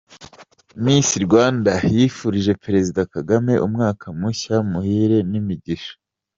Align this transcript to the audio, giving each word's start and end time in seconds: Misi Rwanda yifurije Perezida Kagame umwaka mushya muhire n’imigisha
Misi 0.83 1.17
Rwanda 1.27 1.73
yifurije 1.95 2.51
Perezida 2.63 3.01
Kagame 3.13 3.53
umwaka 3.65 4.05
mushya 4.19 4.55
muhire 4.69 5.17
n’imigisha 5.31 5.93